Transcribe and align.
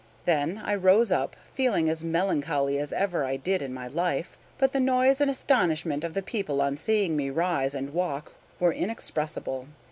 Then 0.25 0.57
I 0.65 0.73
rose 0.73 1.11
up, 1.11 1.35
feeling 1.53 1.87
as 1.87 2.03
melancholy 2.03 2.79
as 2.79 2.91
ever 2.91 3.23
I 3.23 3.35
did 3.37 3.61
in 3.61 3.71
my 3.71 3.87
life. 3.87 4.35
But 4.57 4.71
the 4.71 4.79
noise 4.79 5.21
and 5.21 5.29
astonishment 5.29 6.03
of 6.03 6.15
the 6.15 6.23
people 6.23 6.59
on 6.59 6.75
seeing 6.75 7.15
me 7.15 7.29
rise 7.29 7.75
and 7.75 7.93
walk 7.93 8.33
were 8.59 8.73
inexpressible. 8.73 9.67